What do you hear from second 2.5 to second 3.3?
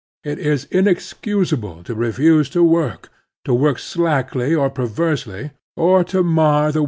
to work,